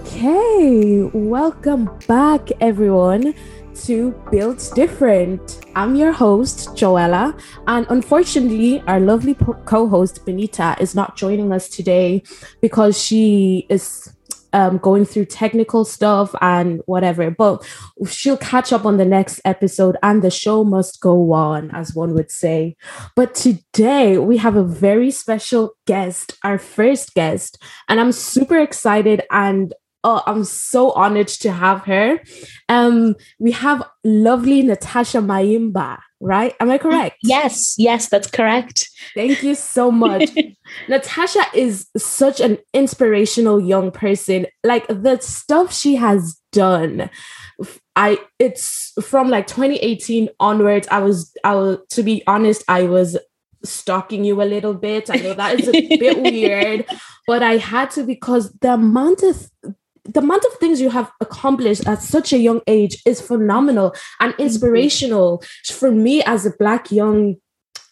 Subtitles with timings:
[0.00, 3.34] Okay, welcome back, everyone,
[3.84, 5.60] to Built Different.
[5.76, 11.68] I'm your host, Joella, and unfortunately, our lovely co host, Benita, is not joining us
[11.68, 12.22] today
[12.62, 14.14] because she is
[14.52, 17.30] um, going through technical stuff and whatever.
[17.30, 17.64] But
[18.08, 22.14] she'll catch up on the next episode, and the show must go on, as one
[22.14, 22.74] would say.
[23.14, 29.22] But today we have a very special guest, our first guest, and I'm super excited
[29.30, 29.74] and.
[30.02, 32.20] Oh, I'm so honored to have her.
[32.68, 36.54] Um, we have lovely Natasha Mayimba right?
[36.60, 37.16] Am I correct?
[37.22, 38.88] Yes, yes, that's correct.
[39.14, 40.30] Thank you so much.
[40.88, 44.46] Natasha is such an inspirational young person.
[44.62, 47.10] Like the stuff she has done.
[47.96, 50.88] I it's from like 2018 onwards.
[50.90, 53.18] I was I was to be honest, I was
[53.62, 55.10] stalking you a little bit.
[55.10, 56.86] I know that is a bit weird,
[57.26, 59.50] but I had to because the amount of
[60.14, 64.34] the amount of things you have accomplished at such a young age is phenomenal and
[64.38, 67.36] inspirational for me as a black young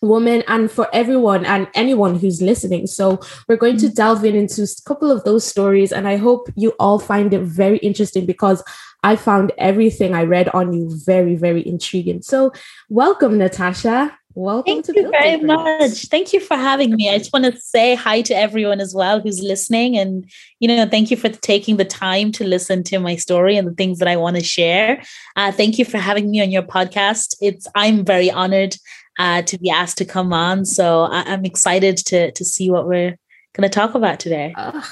[0.01, 2.87] woman and for everyone and anyone who's listening.
[2.87, 3.95] So we're going to mm.
[3.95, 7.43] delve in into a couple of those stories and I hope you all find it
[7.43, 8.63] very interesting because
[9.03, 12.23] I found everything I read on you very very intriguing.
[12.23, 12.53] So
[12.89, 14.18] welcome Natasha.
[14.39, 16.03] Welcome Thank you very much.
[16.05, 17.11] Thank you for having me.
[17.11, 19.99] I just want to say hi to everyone as well who's listening.
[19.99, 23.67] And, you know, thank you for taking the time to listen to my story and
[23.67, 25.03] the things that I want to share.
[25.35, 27.35] Uh, thank you for having me on your podcast.
[27.41, 28.77] It's I'm very honored
[29.19, 30.65] uh, to be asked to come on.
[30.65, 33.19] So I, am excited to to see what we're
[33.59, 34.55] going to talk about today.
[34.57, 34.83] Uh,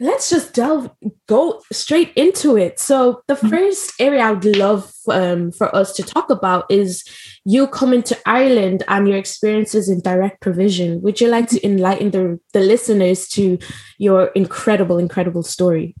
[0.00, 0.90] let's just delve
[1.28, 3.48] go straight into it so the mm-hmm.
[3.48, 7.04] first area i would love um, for us to talk about is
[7.44, 11.78] you coming to ireland and your experiences in direct provision would you like to mm-hmm.
[11.78, 13.56] enlighten the, the listeners to
[13.98, 15.94] your incredible incredible story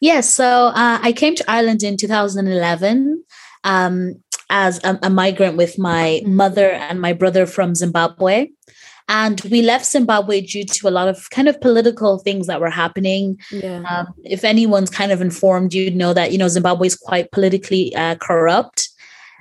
[0.00, 3.24] yes so uh, i came to ireland in 2011
[3.64, 4.14] um,
[4.50, 6.36] as a, a migrant with my mm-hmm.
[6.36, 8.46] mother and my brother from zimbabwe
[9.08, 12.70] and we left Zimbabwe due to a lot of kind of political things that were
[12.70, 13.38] happening.
[13.50, 13.82] Yeah.
[13.88, 17.94] Um, if anyone's kind of informed, you'd know that, you know, Zimbabwe is quite politically
[17.94, 18.88] uh, corrupt.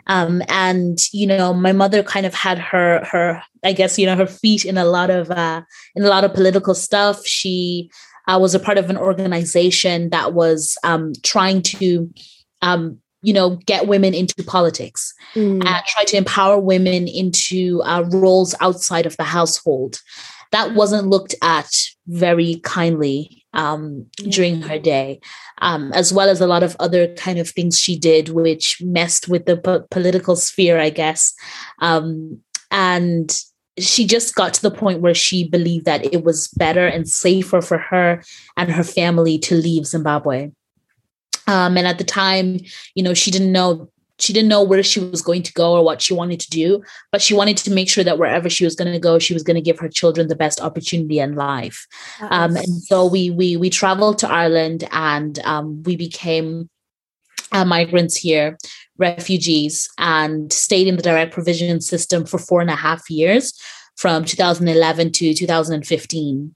[0.07, 4.15] Um, and you know, my mother kind of had her her I guess you know
[4.15, 5.61] her feet in a lot of uh,
[5.95, 7.25] in a lot of political stuff.
[7.25, 7.91] She
[8.27, 12.09] uh, was a part of an organization that was um, trying to
[12.61, 15.63] um, you know get women into politics mm.
[15.65, 19.99] and try to empower women into uh, roles outside of the household
[20.51, 21.71] that wasn't looked at
[22.07, 24.31] very kindly um, yeah.
[24.31, 25.19] during her day
[25.59, 29.27] um, as well as a lot of other kind of things she did which messed
[29.27, 31.33] with the po- political sphere i guess
[31.79, 32.39] um,
[32.71, 33.41] and
[33.79, 37.61] she just got to the point where she believed that it was better and safer
[37.61, 38.21] for her
[38.57, 40.49] and her family to leave zimbabwe
[41.51, 42.59] um, and at the time,
[42.95, 43.89] you know, she didn't know
[44.19, 46.83] she didn't know where she was going to go or what she wanted to do,
[47.11, 49.41] but she wanted to make sure that wherever she was going to go, she was
[49.41, 51.87] going to give her children the best opportunity in life.
[52.29, 56.69] Um, and so we we we traveled to Ireland and um, we became
[57.51, 58.57] uh, migrants here,
[58.97, 63.59] refugees, and stayed in the direct provision system for four and a half years,
[63.97, 66.55] from 2011 to 2015.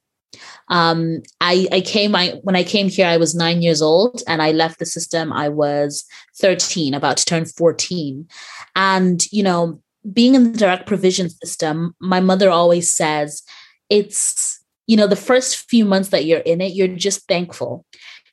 [0.70, 4.42] Um, I, I came, I, when I came here, I was nine years old and
[4.42, 5.32] I left the system.
[5.32, 6.06] I was
[6.38, 8.28] 13, about to turn 14.
[8.76, 9.82] And, you know,
[10.12, 13.44] being in the direct provision system, my mother always says
[13.90, 17.86] it's, you know, the first few months that you're in it, you're just thankful.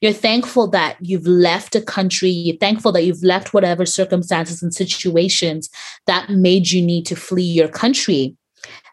[0.03, 2.29] You're thankful that you've left a country.
[2.29, 5.71] You're thankful that you've left whatever circumstances and situations
[6.07, 8.37] that made you need to flee your country.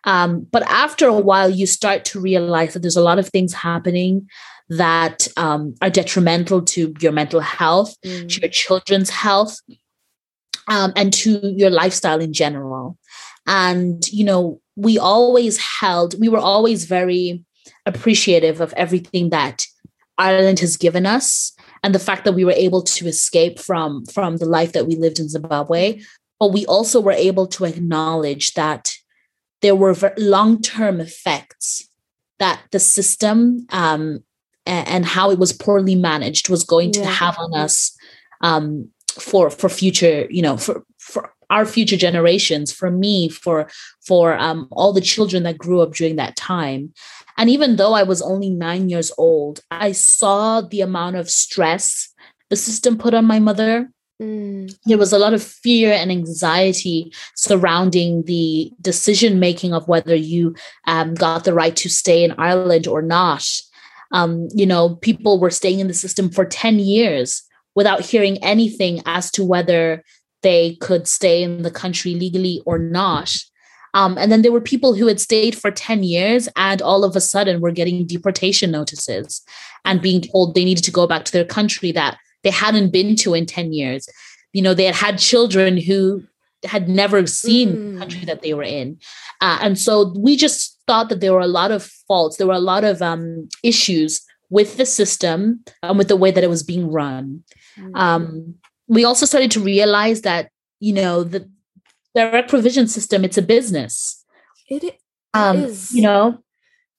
[0.06, 3.54] Um, but after a while, you start to realize that there's a lot of things
[3.54, 4.28] happening
[4.70, 8.30] that um, are detrimental to your mental health, mm.
[8.30, 9.60] to your children's health,
[10.68, 12.98] um, and to your lifestyle in general.
[13.48, 17.44] And, you know, we always held, we were always very
[17.86, 19.66] appreciative of everything that
[20.18, 21.54] Ireland has given us
[21.84, 24.96] and the fact that we were able to escape from from the life that we
[24.96, 26.02] lived in Zimbabwe
[26.40, 28.94] but we also were able to acknowledge that
[29.62, 31.88] there were long-term effects
[32.40, 34.24] that the system um,
[34.66, 37.98] and how it was poorly managed was going to have on us
[38.42, 38.90] um,
[39.20, 43.70] for for future you know for for our future generations for me for
[44.06, 46.94] for um, all the children that grew up during that time.
[47.38, 52.14] And even though i was only nine years old i saw the amount of stress
[52.50, 58.24] the system put on my mother There was a lot of fear and anxiety surrounding
[58.24, 60.56] the decision making of whether you
[60.88, 63.48] um, got the right to stay in Ireland or not.
[64.12, 67.44] Um, you know, people were staying in the system for 10 years
[67.76, 70.04] without hearing anything as to whether
[70.42, 73.34] they could stay in the country legally or not.
[73.94, 77.16] Um, and then there were people who had stayed for 10 years and all of
[77.16, 79.42] a sudden were getting deportation notices
[79.86, 83.16] and being told they needed to go back to their country that they hadn't been
[83.18, 84.08] to in 10 years.
[84.54, 86.24] You know, they had had children who
[86.64, 87.94] had never seen mm.
[87.94, 89.00] the country that they were in.
[89.42, 92.54] Uh, and so we just thought that there were a lot of faults, there were
[92.54, 96.64] a lot of um, issues with the system and with the way that it was
[96.64, 97.44] being run.
[97.78, 97.96] Mm.
[97.96, 98.56] Um,
[98.88, 100.50] we also started to realize that,
[100.80, 101.50] you know, the
[102.16, 104.26] direct provision system, it's a business.
[104.68, 105.00] It
[105.34, 105.74] um.
[105.92, 106.44] You know,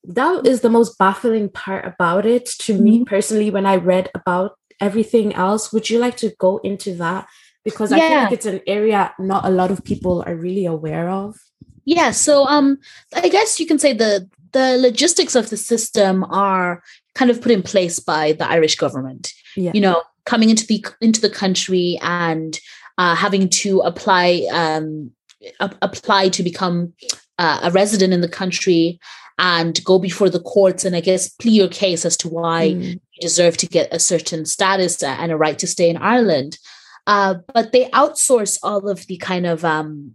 [0.04, 2.84] that is the most baffling part about it to mm-hmm.
[2.84, 5.72] me personally when I read about everything else.
[5.72, 7.28] Would you like to go into that?
[7.64, 8.08] Because I yeah.
[8.08, 11.36] feel like it's an area not a lot of people are really aware of.
[11.84, 12.78] Yeah, so um
[13.14, 16.82] I guess you can say the the logistics of the system are
[17.14, 19.32] kind of put in place by the Irish government.
[19.56, 19.72] Yeah.
[19.74, 22.58] You know, coming into the into the country and
[22.98, 25.10] uh, having to apply um,
[25.58, 26.92] a- apply to become
[27.38, 29.00] uh, a resident in the country
[29.40, 32.92] and go before the courts and I guess plead your case as to why mm.
[32.92, 36.58] you deserve to get a certain status and a right to stay in Ireland.
[37.06, 40.12] Uh, but they outsource all of the kind of um,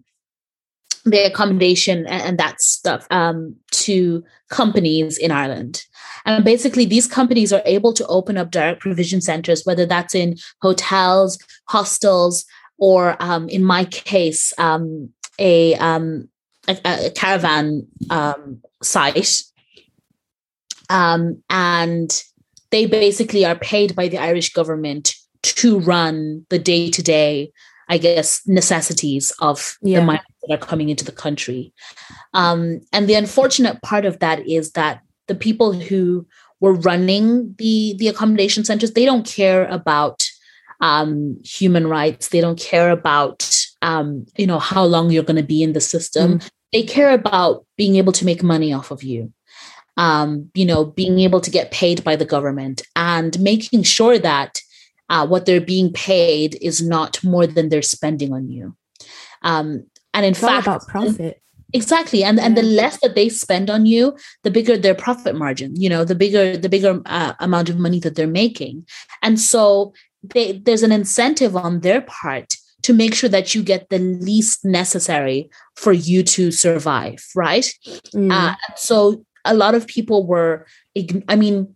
[1.05, 5.83] the accommodation and, and that stuff um, to companies in Ireland.
[6.25, 10.37] And basically, these companies are able to open up direct provision centers, whether that's in
[10.61, 12.45] hotels, hostels,
[12.77, 16.29] or um, in my case, um, a, um,
[16.67, 19.41] a, a, caravan um, site.
[20.89, 22.23] Um, and
[22.71, 27.51] they basically are paid by the Irish government to run the day to day,
[27.89, 29.99] I guess, necessities of yeah.
[29.99, 31.73] the migrants that are coming into the country.
[32.33, 36.25] Um, and the unfortunate part of that is that the people who
[36.59, 40.27] were running the the accommodation centers they don't care about
[40.81, 45.43] um, human rights they don't care about um, you know how long you're going to
[45.43, 46.49] be in the system mm.
[46.73, 49.31] they care about being able to make money off of you.
[49.97, 54.59] Um, you know being able to get paid by the government and making sure that
[55.09, 58.75] uh, what they're being paid is not more than they're spending on you.
[59.41, 61.41] Um, and in it's fact about profit.
[61.73, 65.75] Exactly and and the less that they spend on you the bigger their profit margin
[65.75, 68.85] you know the bigger the bigger uh, amount of money that they're making.
[69.21, 69.93] And so
[70.33, 72.55] they, there's an incentive on their part
[72.85, 77.73] to make sure that you get the least necessary for you to survive right
[78.13, 78.31] mm.
[78.31, 80.65] uh, so a lot of people were
[81.27, 81.75] i mean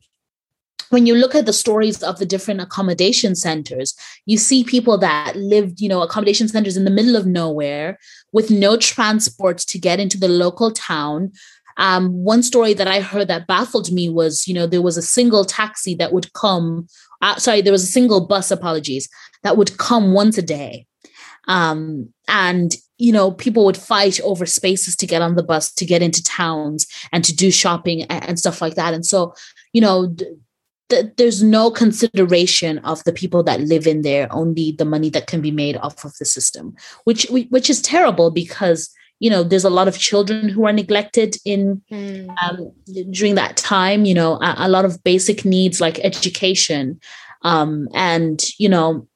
[0.89, 3.95] when you look at the stories of the different accommodation centers,
[4.25, 7.99] you see people that lived, you know, accommodation centers in the middle of nowhere
[8.33, 11.31] with no transport to get into the local town.
[11.77, 15.01] Um, one story that I heard that baffled me was, you know, there was a
[15.01, 16.87] single taxi that would come,
[17.21, 19.07] uh, sorry, there was a single bus, apologies,
[19.43, 20.87] that would come once a day.
[21.49, 25.85] Um, and you know people would fight over spaces to get on the bus to
[25.85, 29.33] get into towns and to do shopping and, and stuff like that and so
[29.73, 30.13] you know
[30.89, 35.27] th- there's no consideration of the people that live in there only the money that
[35.27, 36.75] can be made off of the system
[37.05, 41.35] which which is terrible because you know there's a lot of children who are neglected
[41.45, 42.35] in mm.
[42.43, 42.71] um,
[43.11, 46.99] during that time you know a, a, lot of basic needs like education
[47.43, 49.07] um, and you know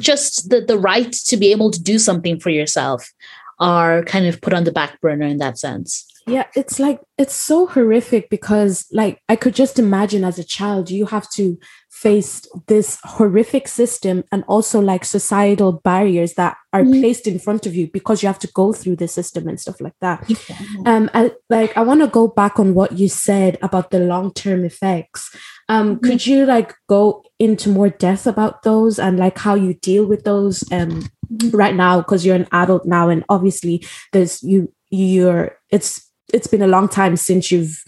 [0.00, 3.12] just the, the right to be able to do something for yourself
[3.58, 7.34] are kind of put on the back burner in that sense yeah it's like it's
[7.34, 11.58] so horrific because like i could just imagine as a child you have to
[11.90, 17.00] face this horrific system and also like societal barriers that are mm.
[17.00, 19.80] placed in front of you because you have to go through the system and stuff
[19.80, 20.56] like that yeah.
[20.86, 24.64] um I, like i want to go back on what you said about the long-term
[24.64, 25.34] effects
[25.70, 26.02] um mm.
[26.02, 30.24] could you like go into more depth about those and like how you deal with
[30.24, 31.56] those um mm-hmm.
[31.56, 36.62] right now because you're an adult now and obviously there's you you're it's it's been
[36.62, 37.82] a long time since you've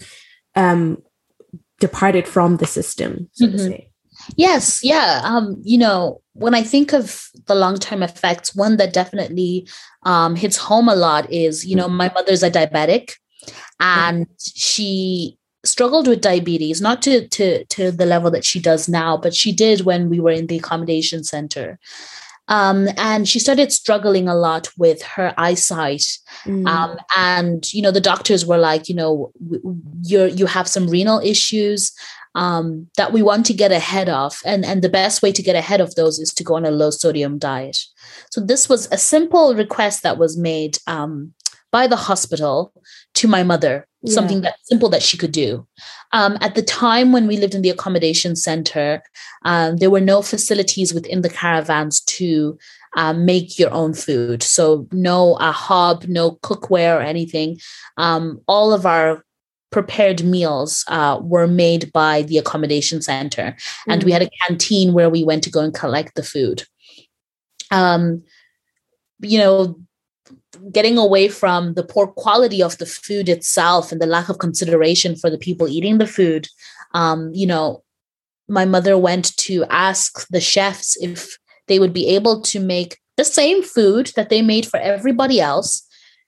[0.55, 1.01] um,
[1.79, 3.57] departed from the system, so mm-hmm.
[3.57, 3.89] to say.
[4.35, 5.21] Yes, yeah.
[5.23, 9.67] Um, you know, when I think of the long term effects, one that definitely
[10.03, 13.13] um, hits home a lot is, you know, my mother's a diabetic,
[13.79, 19.17] and she struggled with diabetes, not to to to the level that she does now,
[19.17, 21.79] but she did when we were in the accommodation center.
[22.49, 26.05] Um, and she started struggling a lot with her eyesight.
[26.43, 26.67] Mm.
[26.67, 29.31] Um, and you know, the doctors were like, you know,
[30.01, 31.93] you're you have some renal issues
[32.35, 35.55] um, that we want to get ahead of, and and the best way to get
[35.55, 37.77] ahead of those is to go on a low sodium diet.
[38.31, 41.33] So this was a simple request that was made um,
[41.71, 42.73] by the hospital
[43.15, 44.13] to my mother, yeah.
[44.13, 45.65] something that simple that she could do.
[46.11, 49.01] Um, at the time when we lived in the accommodation center,
[49.45, 52.57] um, there were no facilities within the caravans to
[52.95, 54.43] uh, make your own food.
[54.43, 57.57] So no a hob, no cookware or anything.
[57.97, 59.25] Um, all of our
[59.71, 63.55] prepared meals uh, were made by the accommodation center,
[63.87, 66.63] and mm we had a canteen where we went to go and collect the food.
[67.71, 68.23] Um,
[69.19, 69.79] you know,
[70.71, 75.15] getting away from the poor quality of the food itself and the lack of consideration
[75.15, 76.47] for the people eating the food
[76.93, 77.83] um, you know
[78.47, 81.37] my mother went to ask the chefs if
[81.67, 85.87] they would be able to make the same food that they made for everybody else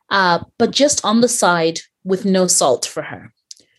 [0.10, 3.34] uh, but just on the side with no salt for her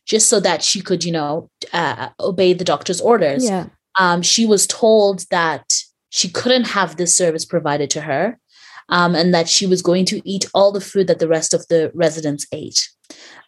[0.05, 3.67] just so that she could you know uh, obey the doctor's orders yeah.
[3.99, 5.75] um, she was told that
[6.11, 8.39] she couldn't have this service provided to her
[8.89, 11.67] um, and that she was going to eat all the food that the rest of
[11.69, 12.89] the residents ate.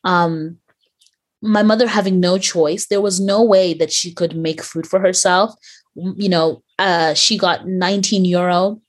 [0.04, 0.58] Um,
[1.40, 4.98] my mother having no choice, there was no way that she could make food for
[4.98, 5.54] herself.
[5.94, 8.80] You know, uh, she got 19 euro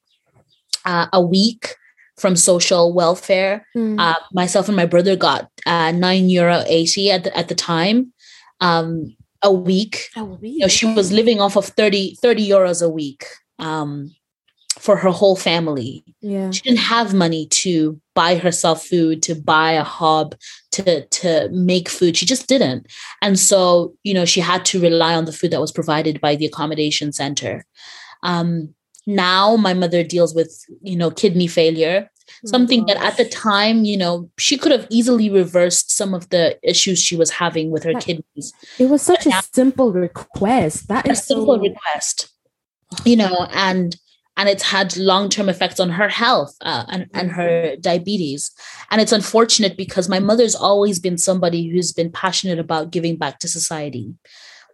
[0.86, 1.76] uh, a week
[2.18, 3.66] from social welfare.
[3.76, 4.00] Mm.
[4.00, 8.14] Uh, myself and my brother got uh, nine euro 80 at the, at the time.
[8.62, 10.10] Um, a week.
[10.16, 10.54] A week.
[10.54, 13.26] You know, she was living off of 30, 30 euros a week.
[13.58, 14.14] Um,
[14.80, 16.04] for her whole family.
[16.22, 16.52] Yeah.
[16.52, 20.36] She didn't have money to buy herself food, to buy a hob,
[20.72, 22.16] to to make food.
[22.16, 22.88] She just didn't.
[23.22, 26.36] And so, you know, she had to rely on the food that was provided by
[26.36, 27.66] the accommodation center.
[28.24, 28.74] Um,
[29.06, 32.10] now my mother deals with, you know, kidney failure.
[32.46, 36.30] Oh something that at the time, you know, she could have easily reversed some of
[36.30, 38.54] the issues she was having with her that, kidneys.
[38.78, 40.88] It was such but a now, simple request.
[40.88, 41.62] That is a simple so...
[41.62, 42.30] request.
[43.04, 43.96] You know, and
[44.40, 47.82] and it's had long-term effects on her health uh, and, and her mm-hmm.
[47.82, 48.52] diabetes
[48.90, 53.40] and it's unfortunate because my mother's always been somebody who's been passionate about giving back
[53.40, 54.14] to society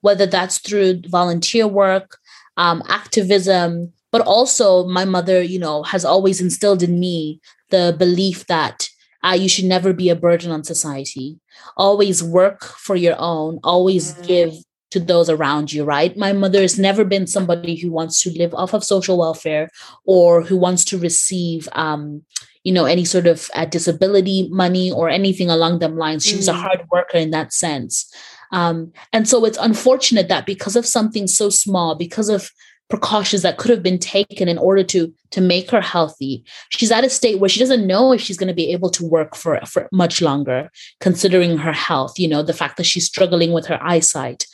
[0.01, 2.19] whether that's through volunteer work
[2.57, 7.41] um, activism but also my mother you know has always instilled in me
[7.71, 8.87] the belief that
[9.23, 11.39] uh, you should never be a burden on society
[11.75, 14.27] always work for your own always mm-hmm.
[14.27, 14.53] give
[14.91, 16.15] to those around you, right?
[16.17, 19.69] My mother has never been somebody who wants to live off of social welfare
[20.05, 22.23] or who wants to receive, um,
[22.63, 26.25] you know, any sort of uh, disability money or anything along them lines.
[26.25, 26.53] She was mm.
[26.53, 28.11] a hard worker in that sense.
[28.51, 32.51] Um, and so it's unfortunate that because of something so small, because of
[32.89, 37.03] precautions that could have been taken in order to to make her healthy she's at
[37.03, 39.59] a state where she doesn't know if she's going to be able to work for
[39.65, 43.79] for much longer considering her health you know the fact that she's struggling with her
[43.81, 44.45] eyesight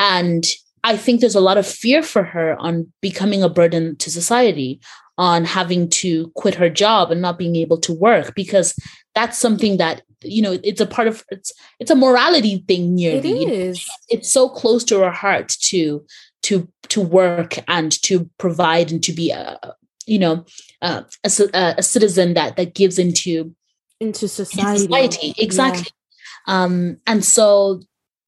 [0.00, 0.44] and
[0.82, 4.80] I think there's a lot of fear for her on becoming a burden to society,
[5.18, 8.74] on having to quit her job and not being able to work, because
[9.14, 13.42] that's something that you know it's a part of it's it's a morality thing nearly.
[13.42, 13.88] It is.
[14.08, 16.04] It's so close to her heart to
[16.44, 19.58] to to work and to provide and to be a
[20.06, 20.46] you know
[20.80, 23.54] a, a citizen that that gives into
[24.00, 24.78] into society.
[24.78, 25.34] society.
[25.36, 25.88] Exactly.
[26.48, 26.62] Yeah.
[26.62, 27.82] Um, and so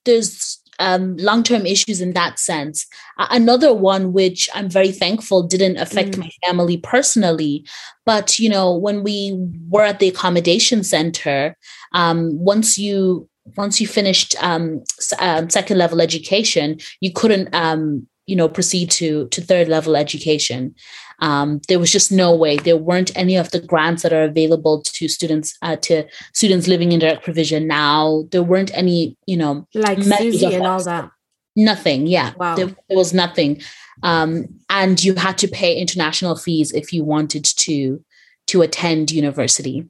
[0.05, 2.87] there's um, long-term issues in that sense.
[3.19, 6.19] Another one which I'm very thankful didn't affect mm.
[6.19, 7.67] my family personally,
[8.05, 9.37] but you know when we
[9.69, 11.57] were at the accommodation center,
[11.95, 14.83] um, once you once you finished um,
[15.19, 20.75] um, second level education, you couldn't um, you know proceed to to third level education
[21.23, 22.57] um, there was just no way.
[22.57, 26.91] There weren't any of the grants that are available to students uh, to students living
[26.91, 28.25] in direct provision now.
[28.33, 31.11] There weren't any you know like SUSI and all that.
[31.55, 32.33] Nothing yeah.
[32.37, 32.57] Wow.
[32.57, 33.63] there, there was nothing.
[34.03, 38.05] Um, and you had to pay international fees if you wanted to
[38.49, 39.89] to attend university.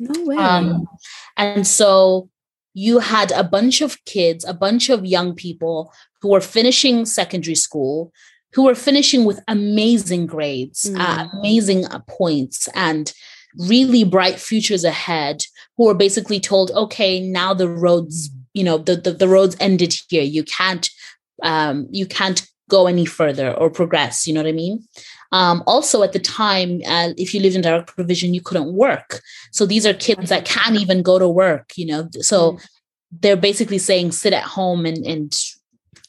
[0.00, 0.36] No way.
[0.36, 0.88] Um,
[1.36, 2.28] and so
[2.72, 7.54] you had a bunch of kids, a bunch of young people who were finishing secondary
[7.54, 8.12] school,
[8.54, 10.98] who were finishing with amazing grades, mm.
[10.98, 13.12] uh, amazing uh, points, and
[13.58, 15.44] really bright futures ahead,
[15.76, 19.94] who were basically told, okay, now the roads, you know, the, the, the roads ended
[20.08, 20.22] here.
[20.22, 20.88] You can't,
[21.42, 24.26] um, you can't go any further or progress.
[24.26, 24.84] You know what I mean?
[25.32, 29.20] Um, also, at the time, uh, if you lived in direct provision, you couldn't work.
[29.50, 31.72] So these are kids that can't even go to work.
[31.76, 32.66] You know, so mm.
[33.10, 35.34] they're basically saying sit at home and and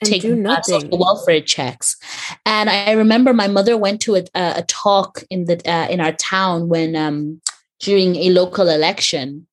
[0.06, 1.98] take social welfare checks.
[2.46, 6.14] And I remember my mother went to a, a talk in the uh, in our
[6.14, 7.42] town when um,
[7.80, 9.48] during a local election,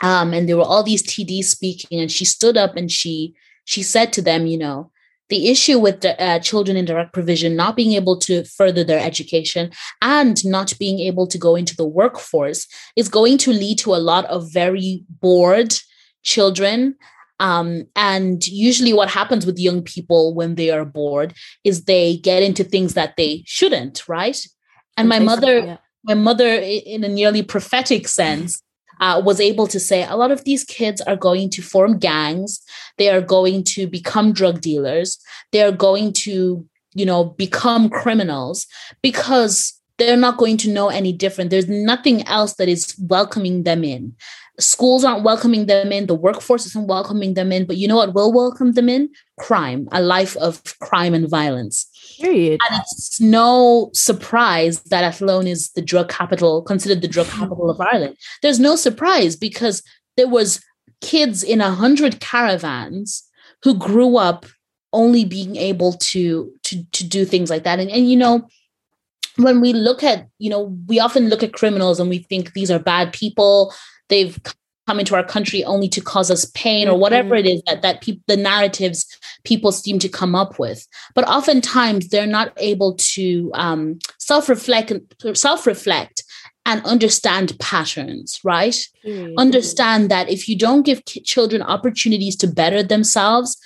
[0.00, 3.82] um, and there were all these TDs speaking, and she stood up and she she
[3.82, 4.90] said to them, you know,
[5.30, 8.98] the issue with the, uh, children in direct provision not being able to further their
[8.98, 9.70] education
[10.02, 14.04] and not being able to go into the workforce is going to lead to a
[14.10, 15.74] lot of very bored
[16.22, 16.96] children
[17.40, 22.42] um, and usually, what happens with young people when they are bored is they get
[22.42, 24.38] into things that they shouldn't, right?
[24.98, 25.76] And my mother, yeah.
[26.04, 28.62] my mother, in a nearly prophetic sense,
[29.00, 32.60] uh, was able to say a lot of these kids are going to form gangs.
[32.98, 35.18] They are going to become drug dealers.
[35.52, 38.66] They are going to, you know, become criminals
[39.00, 41.48] because they're not going to know any different.
[41.48, 44.14] There's nothing else that is welcoming them in
[44.60, 48.14] schools aren't welcoming them in, the workforce isn't welcoming them in, but you know what
[48.14, 49.08] will welcome them in?
[49.38, 51.86] Crime, a life of crime and violence.
[52.20, 52.60] Period.
[52.68, 57.80] And it's no surprise that Athlone is the drug capital, considered the drug capital of
[57.80, 58.16] Ireland.
[58.42, 59.82] There's no surprise because
[60.16, 60.60] there was
[61.00, 63.26] kids in a hundred caravans
[63.62, 64.46] who grew up
[64.92, 67.78] only being able to to to do things like that.
[67.78, 68.48] And and you know,
[69.36, 72.70] when we look at, you know, we often look at criminals and we think these
[72.70, 73.72] are bad people
[74.10, 74.38] they've
[74.86, 78.00] come into our country only to cause us pain or whatever it is that that
[78.00, 79.06] people the narratives
[79.44, 80.86] people seem to come up with.
[81.14, 84.92] But oftentimes they're not able to um, self-reflect
[85.34, 86.24] self-reflect
[86.66, 88.76] and understand patterns right?
[89.06, 89.38] Mm-hmm.
[89.38, 93.56] understand that if you don't give children opportunities to better themselves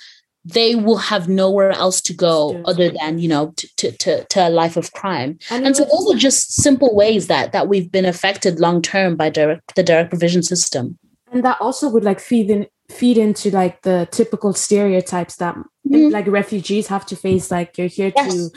[0.45, 4.47] they will have nowhere else to go other than you know to, to, to, to
[4.47, 7.91] a life of crime and, and so those are just simple ways that that we've
[7.91, 10.97] been affected long term by direct, the direct provision system
[11.31, 16.09] and that also would like feed in feed into like the typical stereotypes that mm-hmm.
[16.09, 18.33] like refugees have to face like you're here yes.
[18.33, 18.49] to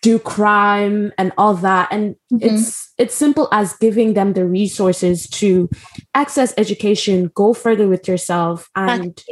[0.00, 2.38] do crime and all that and mm-hmm.
[2.40, 5.68] it's it's simple as giving them the resources to
[6.14, 9.22] access education go further with yourself and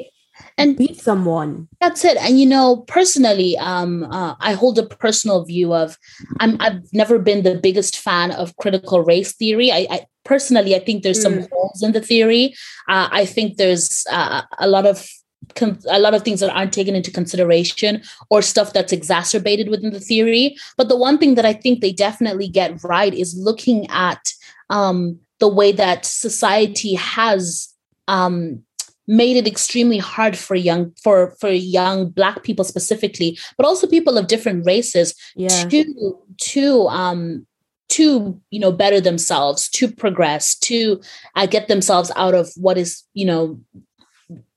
[0.59, 1.69] and beat someone.
[1.81, 2.17] that's it.
[2.19, 5.99] And you know personally um uh, i hold a personal view of
[6.41, 9.71] i'm i've never been the biggest fan of critical race theory.
[9.73, 11.49] I, I personally i think there's some mm.
[11.51, 12.55] holes in the theory.
[12.89, 15.09] Uh, i think there's uh, a lot of
[15.89, 20.01] a lot of things that aren't taken into consideration or stuff that's exacerbated within the
[20.01, 20.57] theory.
[20.77, 24.33] But the one thing that i think they definitely get right is looking at
[24.71, 27.69] um, the way that society has
[28.09, 28.63] um,
[29.07, 34.17] made it extremely hard for young for for young black people specifically but also people
[34.17, 35.49] of different races yeah.
[35.49, 37.47] to to um
[37.89, 41.01] to you know better themselves to progress to
[41.37, 43.61] uh, get themselves out of what is you know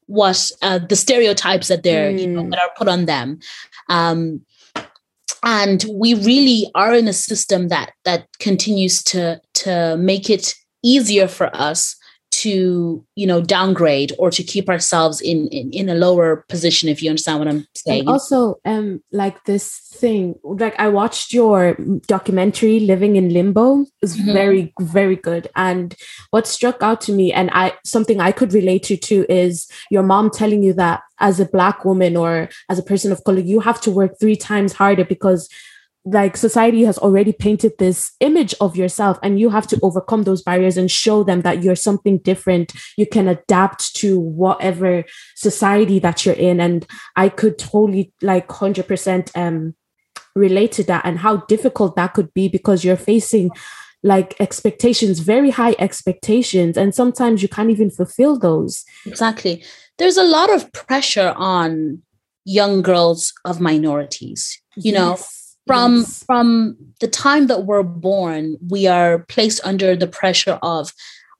[0.08, 2.20] what uh, the stereotypes that they're mm.
[2.20, 2.52] you know mm.
[2.52, 3.40] that are put on them
[3.90, 4.42] um
[5.44, 10.54] and we really are in a system that that continues to to make it
[10.84, 11.96] easier for us
[12.42, 17.02] to you know downgrade or to keep ourselves in, in in a lower position if
[17.02, 18.02] you understand what i'm saying.
[18.02, 21.76] and also um like this thing like i watched your
[22.08, 23.86] documentary living in limbo.
[24.02, 24.34] Is mm-hmm.
[24.34, 25.48] very very good.
[25.56, 25.96] And
[26.32, 30.04] what struck out to me and i something i could relate to too is your
[30.04, 33.60] mom telling you that as a black woman or as a person of color you
[33.60, 35.50] have to work three times harder because
[36.06, 40.44] like society has already painted this image of yourself and you have to overcome those
[40.44, 42.74] barriers and show them that you're something different.
[42.96, 45.04] You can adapt to whatever
[45.36, 46.60] society that you're in.
[46.60, 49.74] And i could totally like 100% um
[50.36, 53.50] relate to that and how difficult that could be because you're facing
[54.04, 58.84] like expectations very high expectations and sometimes you can't even fulfill those.
[59.06, 59.64] Exactly.
[59.98, 62.04] There's a lot of pressure on
[62.44, 64.94] young girls of minorities you yes.
[64.94, 65.18] know
[65.68, 66.24] from yes.
[66.24, 70.92] from the time that we're born we are placed under the pressure of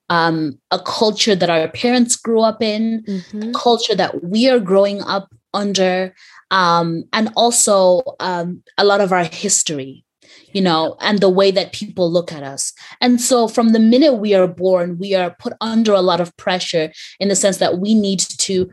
[0.10, 3.52] um, a culture that our parents grew up in mm-hmm.
[3.54, 6.14] culture that we are growing up under
[6.52, 10.06] um, and also um, a lot of our history
[10.54, 14.16] you know and the way that people look at us and so from the minute
[14.16, 17.80] we are born we are put under a lot of pressure in the sense that
[17.80, 18.70] we need to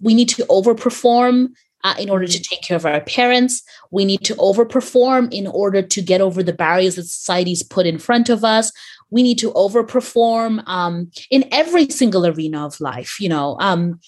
[0.00, 1.48] we need to overperform
[1.84, 3.62] uh, in order to take care of our parents.
[3.90, 7.98] We need to overperform in order to get over the barriers that society's put in
[7.98, 8.72] front of us.
[9.10, 13.56] We need to overperform um, in every single arena of life, you know.
[13.60, 14.00] Um,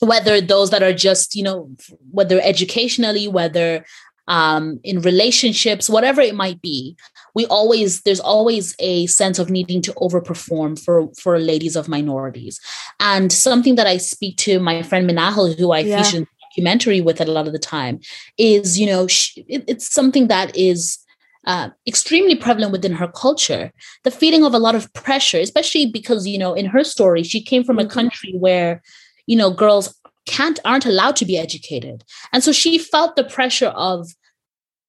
[0.00, 1.70] whether those that are just, you know,
[2.10, 3.84] whether educationally, whether
[4.28, 6.96] um, in relationships, whatever it might be,
[7.34, 12.60] we always there's always a sense of needing to overperform for for ladies of minorities.
[13.00, 16.02] And something that I speak to my friend Minahal, who I yeah.
[16.02, 18.00] featured documentary with it a lot of the time
[18.38, 20.98] is you know she, it, it's something that is
[21.46, 23.72] uh, extremely prevalent within her culture
[24.04, 27.42] the feeling of a lot of pressure especially because you know in her story she
[27.42, 27.90] came from a mm-hmm.
[27.90, 28.82] country where
[29.26, 29.94] you know girls
[30.26, 34.08] can't aren't allowed to be educated and so she felt the pressure of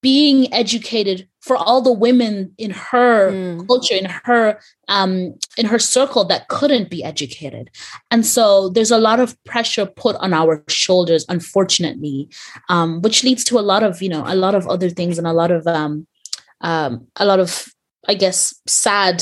[0.01, 3.67] being educated for all the women in her mm.
[3.67, 7.69] culture in her um in her circle that couldn't be educated
[8.09, 12.27] and so there's a lot of pressure put on our shoulders unfortunately
[12.69, 15.27] um which leads to a lot of you know a lot of other things and
[15.27, 16.07] a lot of um
[16.61, 17.67] um a lot of
[18.07, 19.21] i guess sad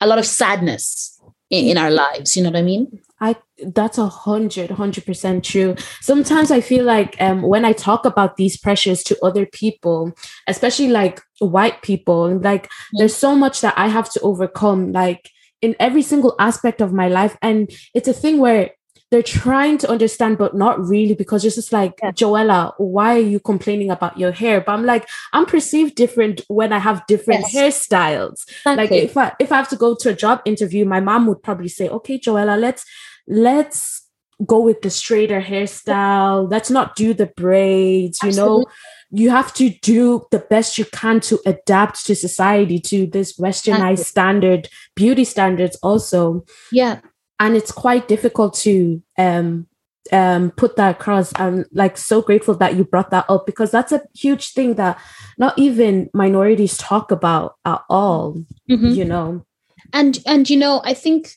[0.00, 3.98] a lot of sadness in, in our lives you know what i mean I that's
[3.98, 5.76] a hundred, hundred percent true.
[6.00, 10.12] Sometimes I feel like um, when I talk about these pressures to other people,
[10.48, 12.98] especially like white people, like mm-hmm.
[12.98, 15.30] there's so much that I have to overcome, like
[15.62, 17.36] in every single aspect of my life.
[17.40, 18.72] And it's a thing where
[19.10, 22.10] they're trying to understand, but not really, because it's just like, yeah.
[22.10, 24.60] Joella, why are you complaining about your hair?
[24.60, 27.54] But I'm like, I'm perceived different when I have different yes.
[27.54, 28.42] hairstyles.
[28.48, 28.76] Exactly.
[28.76, 31.42] Like if I if I have to go to a job interview, my mom would
[31.42, 32.84] probably say, okay, Joella, let's
[33.28, 34.02] let's
[34.44, 36.50] go with the straighter hairstyle.
[36.50, 38.64] Let's not do the braids, you know.
[39.10, 44.06] You have to do the best you can to adapt to society, to this westernized
[44.06, 46.44] standard, beauty standards also.
[46.72, 46.98] Yeah.
[47.40, 49.66] And it's quite difficult to um
[50.12, 51.32] um put that across.
[51.36, 54.98] I'm like so grateful that you brought that up because that's a huge thing that
[55.38, 58.88] not even minorities talk about at all, mm-hmm.
[58.88, 59.44] you know.
[59.92, 61.34] And and you know, I think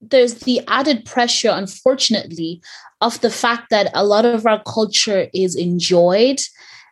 [0.00, 2.60] there's the added pressure, unfortunately,
[3.00, 6.40] of the fact that a lot of our culture is enjoyed.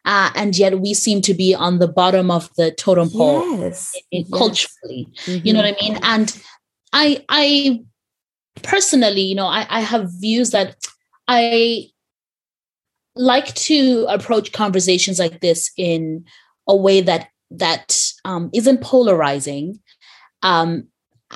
[0.07, 3.95] Uh, and yet we seem to be on the bottom of the totem pole yes.
[4.11, 4.31] in yes.
[4.31, 5.07] culturally.
[5.27, 5.47] Mm-hmm.
[5.47, 5.99] You know what I mean?
[6.03, 6.43] And
[6.93, 7.85] I I
[8.63, 10.77] personally, you know, I, I have views that
[11.29, 11.87] I
[13.17, 16.25] like to approach conversations like this in
[16.69, 19.81] a way that that um, not polarizing
[20.43, 20.87] um,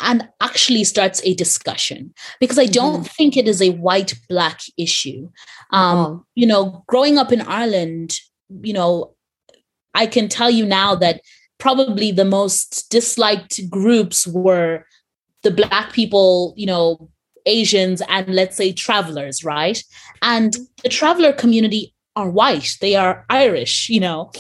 [0.01, 3.15] and actually starts a discussion because I don't mm-hmm.
[3.17, 5.31] think it is a white black issue.
[5.73, 6.27] Um, oh.
[6.35, 8.19] You know, growing up in Ireland,
[8.63, 9.15] you know,
[9.95, 11.21] I can tell you now that
[11.59, 14.85] probably the most disliked groups were
[15.43, 17.11] the black people, you know,
[17.47, 19.83] Asians, and let's say travelers, right?
[20.23, 24.31] And the traveler community are white, they are Irish, you know.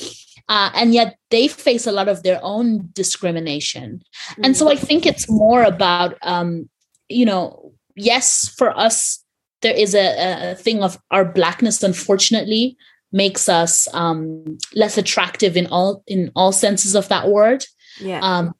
[0.48, 4.02] Uh, and yet they face a lot of their own discrimination.
[4.30, 4.44] Mm-hmm.
[4.44, 6.68] And so I think it's more about, um,
[7.08, 9.24] you know, yes, for us,
[9.62, 12.76] there is a, a thing of our blackness, unfortunately,
[13.10, 17.64] makes us um, less attractive in all in all senses of that word.
[17.98, 18.20] Yeah.
[18.20, 18.54] Um,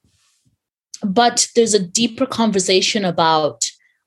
[1.03, 3.64] but there's a deeper conversation about.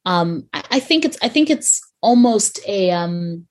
[0.07, 3.45] Um, I, I think it's I think it's almost a um,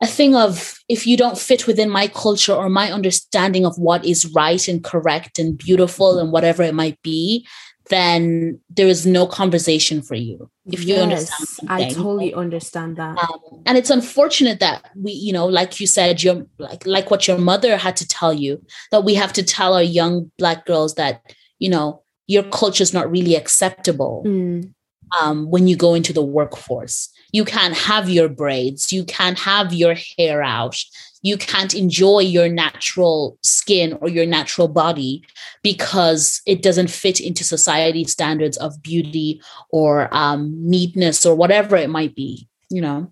[0.00, 4.04] a thing of if you don't fit within my culture or my understanding of what
[4.04, 7.46] is right and correct and beautiful and whatever it might be,
[7.90, 10.50] then there is no conversation for you.
[10.66, 11.86] If you yes, understand, something.
[11.86, 13.18] I totally understand that.
[13.18, 17.28] Um, and it's unfortunate that we, you know, like you said, you're like like what
[17.28, 20.94] your mother had to tell you that we have to tell our young black girls
[20.94, 21.20] that
[21.58, 24.24] you know your culture is not really acceptable.
[24.26, 24.73] Mm.
[25.20, 27.08] Um, when you go into the workforce.
[27.32, 30.76] You can't have your braids, you can't have your hair out,
[31.24, 35.24] you can't enjoy your natural skin or your natural body
[35.62, 39.40] because it doesn't fit into society standards of beauty
[39.70, 43.10] or um, neatness or whatever it might be, you know?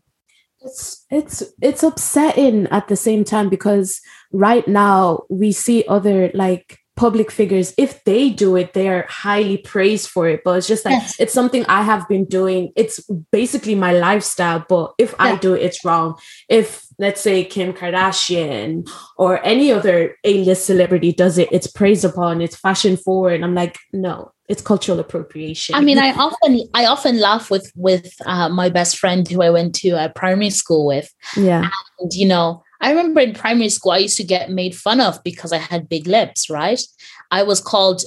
[0.60, 4.00] It's it's it's upsetting at the same time because
[4.30, 9.56] right now we see other like public figures if they do it they are highly
[9.56, 10.42] praised for it.
[10.44, 11.18] But it's just like yes.
[11.18, 12.72] it's something i have been doing.
[12.76, 13.00] It's
[13.30, 15.16] basically my lifestyle but if yeah.
[15.18, 16.18] i do it it's wrong.
[16.48, 22.40] If let's say kim kardashian or any other a-list celebrity does it it's praised upon
[22.40, 25.74] it's fashion forward and i'm like no it's cultural appropriation.
[25.74, 29.48] I mean i often i often laugh with with uh, my best friend who i
[29.48, 31.12] went to a primary school with.
[31.36, 31.70] Yeah.
[31.98, 35.22] And you know I remember in primary school, I used to get made fun of
[35.22, 36.82] because I had big lips, right?
[37.30, 38.02] I was called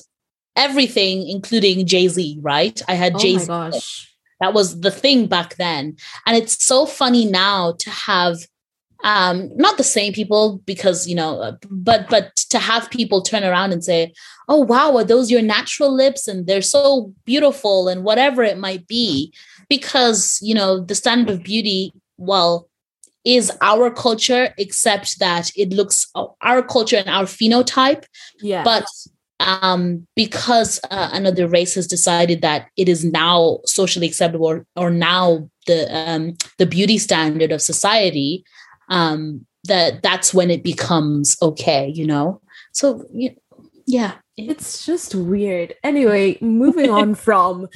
[0.55, 2.79] everything, including Jay Z, right?
[2.87, 3.47] I had oh Jay Z.
[4.41, 5.95] That was the thing back then.
[6.27, 8.37] And it's so funny now to have
[9.03, 13.43] um not the same people because you know uh, but but to have people turn
[13.43, 14.13] around and say
[14.47, 18.87] oh wow are those your natural lips and they're so beautiful and whatever it might
[18.87, 19.33] be
[19.69, 22.69] because you know the standard of beauty well
[23.25, 26.07] is our culture, except that it looks
[26.41, 28.05] our culture and our phenotype.
[28.39, 28.63] Yeah.
[28.63, 28.85] But
[29.39, 34.91] um, because uh, another race has decided that it is now socially acceptable or, or
[34.91, 38.45] now the um, the beauty standard of society,
[38.89, 41.91] um, that that's when it becomes okay.
[41.93, 42.41] You know.
[42.71, 43.03] So
[43.87, 45.75] yeah, it's just weird.
[45.83, 47.67] Anyway, moving on from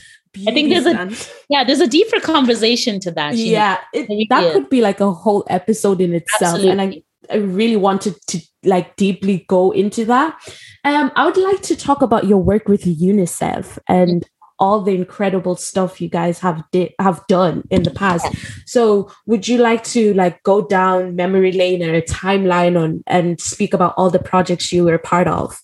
[0.48, 3.36] I think there's a yeah, there's a deeper conversation to that.
[3.36, 6.72] Yeah, it, that could be like a whole episode in itself, Absolutely.
[6.72, 10.38] and I I really wanted to like deeply go into that.
[10.84, 14.28] Um, I would like to talk about your work with UNICEF and
[14.60, 18.28] all the incredible stuff you guys have di- have done in the past.
[18.66, 23.40] So, would you like to like go down memory lane or a timeline on and
[23.40, 25.60] speak about all the projects you were part of?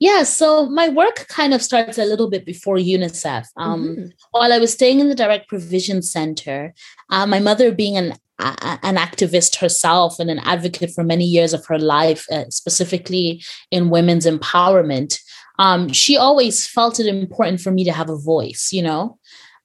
[0.00, 3.46] Yeah, so my work kind of starts a little bit before UNICEF.
[3.58, 4.04] Um, mm-hmm.
[4.30, 6.72] While I was staying in the Direct Provision Center,
[7.10, 11.66] uh, my mother, being an an activist herself and an advocate for many years of
[11.66, 15.20] her life, uh, specifically in women's empowerment,
[15.58, 18.70] um, she always felt it important for me to have a voice.
[18.72, 19.18] You know,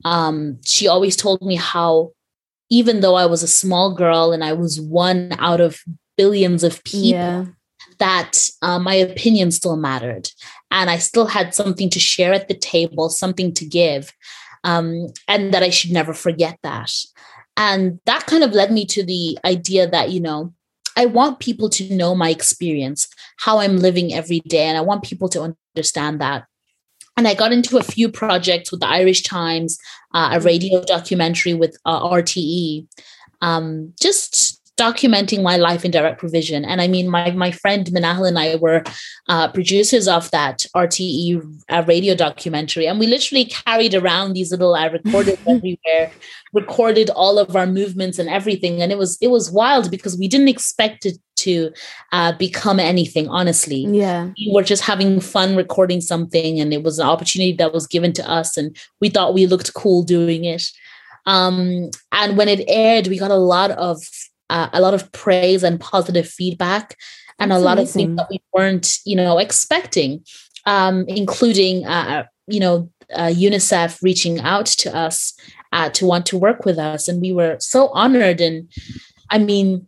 [0.04, 2.12] um, she always told me how,
[2.70, 5.80] even though I was a small girl and I was one out of
[6.18, 7.12] billions of people.
[7.12, 7.46] Yeah
[8.00, 10.30] that uh, my opinion still mattered
[10.72, 14.12] and I still had something to share at the table, something to give,
[14.64, 16.92] um, and that I should never forget that.
[17.58, 20.54] And that kind of led me to the idea that, you know,
[20.98, 25.04] I want people to know my experience, how I'm living every day, and I want
[25.04, 26.46] people to understand that.
[27.18, 29.78] And I got into a few projects with the Irish Times,
[30.14, 32.88] uh, a radio documentary with uh, RTE,
[33.42, 36.66] um, just documenting my life in direct provision.
[36.66, 38.84] And I mean, my my friend Manahal and I were
[39.30, 44.76] uh, producers of that RTE uh, radio documentary, and we literally carried around these little
[44.76, 46.12] I recorded everywhere,
[46.54, 48.82] recorded all of our movements and everything.
[48.82, 51.72] And it was it was wild because we didn't expect it to
[52.12, 53.30] uh, become anything.
[53.30, 57.74] Honestly, yeah, we were just having fun recording something, and it was an opportunity that
[57.74, 60.70] was given to us, and we thought we looked cool doing it.
[61.28, 64.04] Um, and when it aired, we got a lot of
[64.50, 66.98] uh, a lot of praise and positive feedback
[67.40, 67.88] and That's a lot amazing.
[67.88, 70.24] of things that we weren't you know expecting
[70.66, 75.34] um, including uh, you know uh, unicef reaching out to us
[75.72, 78.72] uh, to want to work with us and we were so honored and
[79.30, 79.88] i mean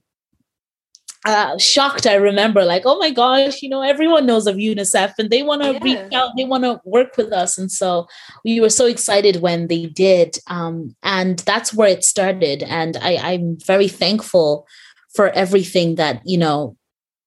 [1.28, 2.08] uh, shocked.
[2.08, 5.62] I remember, like, oh my gosh, you know, everyone knows of UNICEF and they want
[5.62, 5.84] to yeah.
[5.84, 7.58] reach out, they want to work with us.
[7.58, 8.08] And so
[8.46, 10.40] we were so excited when they did.
[10.48, 12.64] Um, and that's where it started.
[12.64, 14.66] And I, I'm very thankful
[15.14, 16.78] for everything that, you know,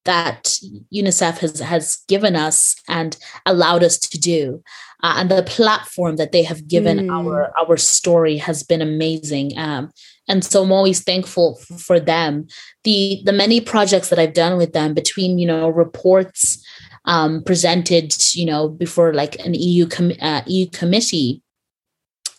[0.06, 0.56] that
[0.94, 4.62] UNICEF has, has given us and allowed us to do.
[5.02, 7.10] Uh, and the platform that they have given mm.
[7.10, 9.58] our our story has been amazing.
[9.58, 9.90] Um,
[10.30, 12.46] and so i'm always thankful for them.
[12.84, 16.64] The the many projects that i've done with them between you know reports
[17.04, 21.42] um, presented you know before like an eu com- uh, eu committee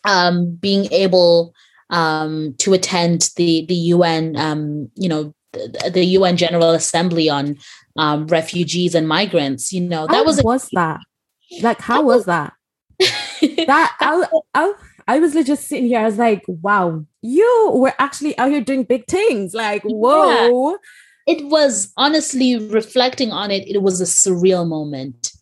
[0.06, 1.54] um, being able
[1.90, 7.58] um, to attend the the un um, you know the, the, un general assembly on
[7.98, 11.02] um, refugees and migrants you know that how was a- was that?
[11.62, 12.54] Like how was that?
[13.42, 14.74] That I, I,
[15.12, 16.00] I was just sitting here.
[16.00, 19.54] I was like, wow, you were actually out here doing big things.
[19.54, 20.72] Like, whoa.
[20.72, 20.78] Yeah.
[21.28, 25.34] It was honestly reflecting on it, it was a surreal moment.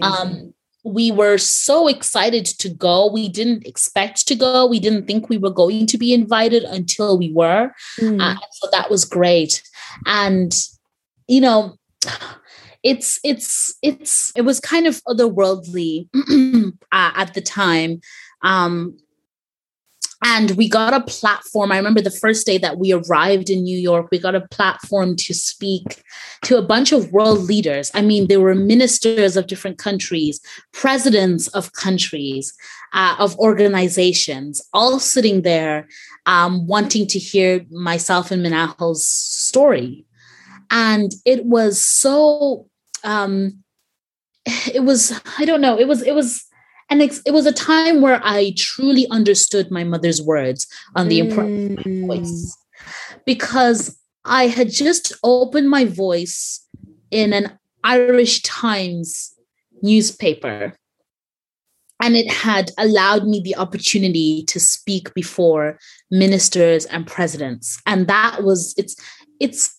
[0.00, 3.12] Um, we were so excited to go.
[3.12, 4.66] We didn't expect to go.
[4.66, 7.70] We didn't think we were going to be invited until we were.
[8.00, 8.22] Mm.
[8.22, 9.62] Uh, so that was great.
[10.06, 10.54] And,
[11.26, 11.76] you know,
[12.82, 16.08] it's it's it's it was kind of otherworldly
[16.92, 18.00] uh, at the time
[18.42, 18.96] um
[20.24, 21.70] and we got a platform.
[21.70, 25.14] I remember the first day that we arrived in New York, we got a platform
[25.16, 26.02] to speak
[26.42, 27.90] to a bunch of world leaders.
[27.94, 30.40] I mean, there were ministers of different countries,
[30.72, 32.52] presidents of countries,
[32.92, 35.86] uh, of organizations, all sitting there
[36.26, 40.04] um, wanting to hear myself and Manahal's story.
[40.70, 42.68] And it was so,
[43.04, 43.62] um,
[44.74, 46.47] it was, I don't know, it was, it was,
[46.90, 51.82] and it, was a time where I truly understood my mother's words on the importance
[51.82, 52.02] mm.
[52.02, 52.56] of voice.
[53.26, 56.66] Because I had just opened my voice
[57.10, 59.34] in an Irish Times
[59.82, 60.74] newspaper.
[62.00, 65.78] And it had allowed me the opportunity to speak before
[66.10, 67.80] ministers and presidents.
[67.86, 68.96] And that was it's
[69.40, 69.77] it's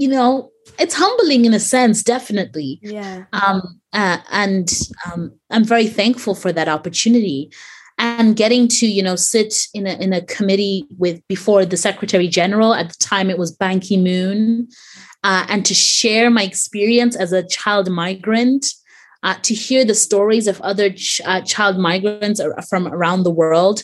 [0.00, 2.80] you know it's humbling in a sense definitely.
[2.82, 3.24] Yeah.
[3.32, 4.68] Um uh, and
[5.06, 7.50] um i'm very thankful for that opportunity.
[7.98, 12.28] And getting to you know sit in a in a committee with before the secretary
[12.28, 14.68] general at the time it was ban ki-moon
[15.22, 18.64] uh, and to share my experience as a child migrant
[19.22, 23.82] uh, to hear the stories of other ch- uh, child migrants from around the world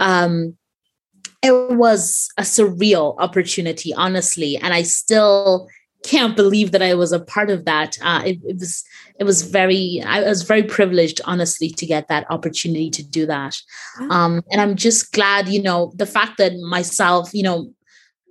[0.00, 0.54] um,
[1.42, 4.56] it was a surreal opportunity, honestly.
[4.56, 5.68] And I still
[6.04, 7.96] can't believe that I was a part of that.
[8.02, 8.84] Uh, it, it, was
[9.18, 13.56] it was very I was very privileged, honestly, to get that opportunity to do that.
[14.10, 17.72] Um, and I'm just glad, you know, the fact that myself, you know,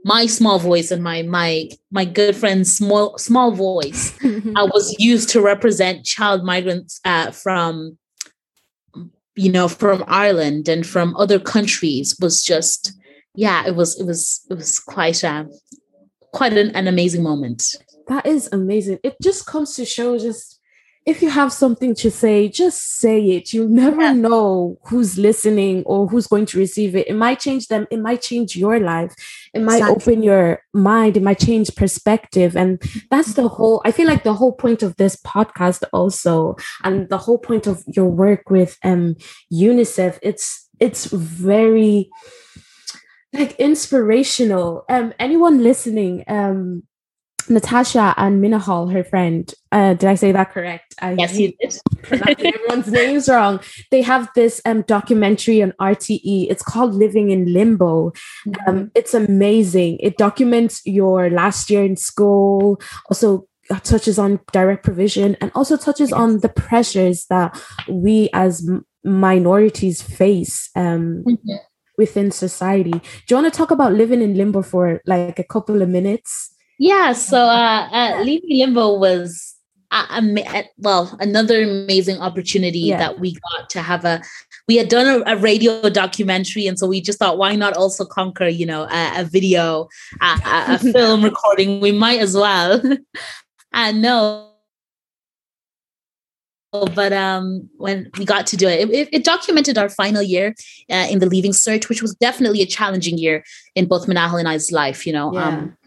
[0.06, 5.30] my small voice and my my my good friend's small small voice uh, was used
[5.30, 7.98] to represent child migrants uh, from
[9.36, 12.94] you know from Ireland and from other countries was just
[13.36, 15.48] yeah it was it was it was quite a,
[16.34, 17.64] quite an, an amazing moment.
[18.08, 19.00] That is amazing.
[19.04, 20.55] It just comes to show just
[21.06, 23.54] if you have something to say, just say it.
[23.54, 24.14] You never yeah.
[24.14, 27.08] know who's listening or who's going to receive it.
[27.08, 29.14] It might change them, it might change your life,
[29.54, 30.14] it might exactly.
[30.14, 32.58] open your mind, it might change perspective.
[32.58, 37.08] And that's the whole, I feel like the whole point of this podcast also, and
[37.10, 39.16] the whole point of your work with um
[39.54, 42.10] UNICEF, it's it's very
[43.32, 44.86] like inspirational.
[44.90, 46.84] Um anyone listening, um
[47.50, 50.96] Natasha and Minahal, her friend, uh, did I say that correct?
[51.02, 51.80] I yes, you did.
[52.12, 53.60] everyone's names wrong.
[53.92, 56.48] They have this um, documentary on RTE.
[56.50, 58.12] It's called Living in Limbo.
[58.48, 58.70] Mm-hmm.
[58.70, 60.00] Um, it's amazing.
[60.00, 63.48] It documents your last year in school, also
[63.84, 70.02] touches on direct provision, and also touches on the pressures that we as m- minorities
[70.02, 70.70] face.
[70.76, 71.56] Um, mm-hmm.
[71.98, 72.92] Within society.
[72.92, 76.54] Do you want to talk about living in limbo for like a couple of minutes?
[76.78, 79.56] Yeah, so uh, uh Leaving Limbo was
[79.92, 80.22] uh,
[80.78, 82.98] well another amazing opportunity yeah.
[82.98, 84.22] that we got to have a
[84.68, 88.04] we had done a, a, radio documentary and so we just thought why not also
[88.04, 89.88] conquer you know a, a video
[90.22, 92.82] a, a film recording we might as well
[93.74, 94.52] and no
[96.94, 100.54] but um, when we got to do it, it, it documented our final year
[100.92, 104.50] uh, in the Leaving Cert, which was definitely a challenging year in both Minahal and
[104.50, 105.08] I's life.
[105.08, 105.48] You know, yeah.
[105.48, 105.78] um,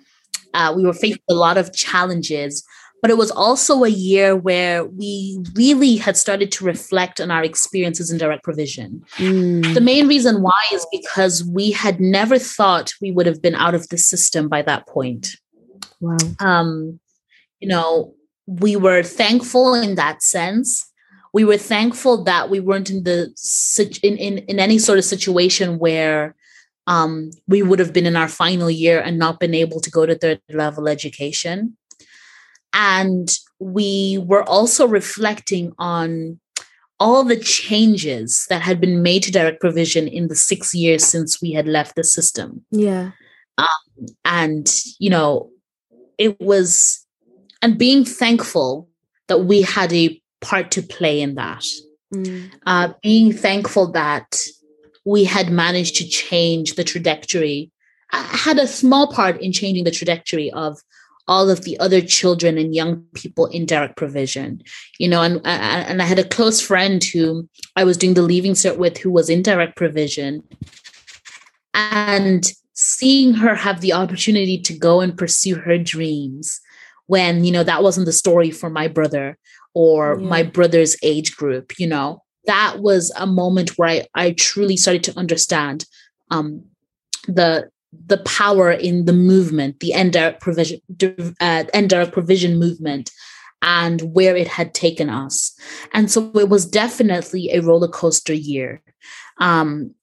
[0.55, 2.65] uh, we were faced with a lot of challenges,
[3.01, 7.45] but it was also a year where we really had started to reflect on our
[7.45, 9.05] experiences in direct provision.
[9.17, 9.75] Mm.
[9.75, 13.75] The main reason why is because we had never thought we would have been out
[13.75, 15.37] of the system by that point.
[16.01, 16.17] Wow.
[16.41, 16.99] Um,
[17.61, 18.15] you know,
[18.47, 20.85] we were thankful in that sense.
[21.35, 23.33] We were thankful that we weren't in the
[24.03, 26.35] in, in, in any sort of situation where
[26.89, 30.07] um, we would have been in our final year and not been able to go
[30.07, 31.77] to third level education.
[32.73, 33.29] And
[33.61, 36.41] we were also reflecting on
[36.99, 41.41] all the changes that had been made to direct provision in the six years since
[41.41, 42.65] we had left the system.
[42.71, 43.11] Yeah.
[43.59, 44.67] Um, and,
[44.99, 45.51] you know,
[46.17, 47.07] it was,
[47.63, 48.89] and being thankful
[49.29, 51.65] that we had a part to play in that.
[52.15, 52.51] Mm.
[52.65, 54.41] Uh, being thankful that
[55.09, 57.71] we had managed to change the trajectory,
[58.13, 60.79] I had a small part in changing the trajectory of
[61.27, 64.63] all of the other children and young people in direct provision
[64.99, 68.15] you know and uh, uh, and i had a close friend who i was doing
[68.15, 70.43] the leaving cert with who was in direct provision
[71.75, 76.63] and seeing her have the opportunity to go and pursue her dreams
[77.09, 79.37] when you know that wasn't the story for my brother
[79.75, 80.27] or yeah.
[80.27, 85.05] my brother's age group you know that was a moment where I, I truly started
[85.05, 85.85] to understand
[86.31, 86.65] um,
[87.27, 87.71] the
[88.07, 90.81] the power in the movement, the end direct provision,
[91.41, 93.11] uh, end direct provision movement,
[93.63, 95.55] and where it had taken us.
[95.93, 98.83] And so it was definitely a roller coaster year.
[99.39, 99.95] Um,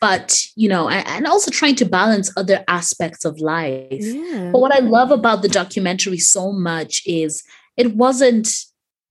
[0.00, 3.86] but you know, and also trying to balance other aspects of life.
[3.90, 4.50] Yeah.
[4.52, 7.42] But what I love about the documentary so much is
[7.76, 8.48] it wasn't,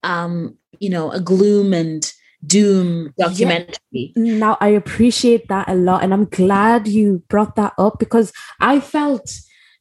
[0.02, 2.10] um, you know, a gloom and
[2.46, 3.78] doom documentary.
[3.92, 4.34] Yeah.
[4.34, 6.02] Now I appreciate that a lot.
[6.02, 9.30] And I'm glad you brought that up because I felt,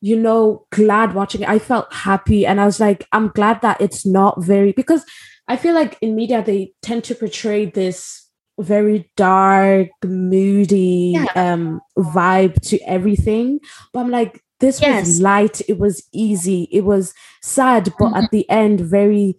[0.01, 1.49] you know, glad watching it.
[1.49, 2.45] I felt happy.
[2.45, 5.05] And I was like, I'm glad that it's not very because
[5.47, 8.27] I feel like in media they tend to portray this
[8.59, 11.25] very dark, moody yeah.
[11.35, 13.59] um vibe to everything.
[13.93, 15.05] But I'm like, this yes.
[15.05, 18.23] was light, it was easy, it was sad, but mm-hmm.
[18.23, 19.37] at the end, very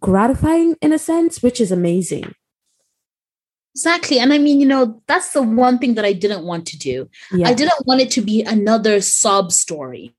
[0.00, 2.34] gratifying in a sense, which is amazing.
[3.74, 4.18] Exactly.
[4.18, 7.08] And I mean, you know, that's the one thing that I didn't want to do.
[7.30, 7.48] Yeah.
[7.48, 10.16] I didn't want it to be another sob story,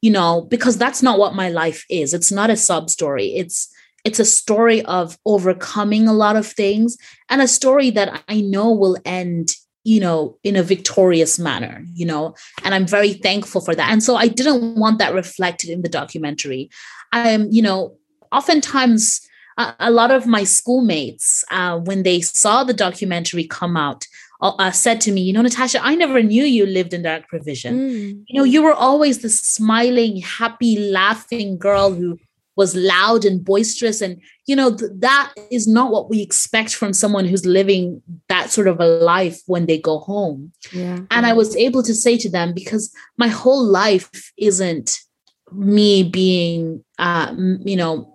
[0.00, 2.14] you know, because that's not what my life is.
[2.14, 3.34] It's not a sob story.
[3.34, 3.68] It's
[4.04, 6.96] it's a story of overcoming a lot of things
[7.30, 12.06] and a story that I know will end you know in a victorious manner you
[12.06, 12.34] know
[12.64, 15.90] and i'm very thankful for that and so i didn't want that reflected in the
[15.90, 16.70] documentary
[17.12, 17.94] i'm you know
[18.36, 19.20] oftentimes
[19.56, 24.06] a, a lot of my schoolmates uh, when they saw the documentary come out
[24.40, 27.78] uh, said to me, you know, Natasha, I never knew you lived in direct provision.
[27.78, 28.24] Mm.
[28.28, 32.18] You know, you were always the smiling, happy, laughing girl who
[32.56, 34.00] was loud and boisterous.
[34.00, 38.50] And, you know, th- that is not what we expect from someone who's living that
[38.50, 40.52] sort of a life when they go home.
[40.72, 41.00] Yeah.
[41.10, 45.00] And I was able to say to them, because my whole life isn't
[45.52, 48.13] me being, uh, you know,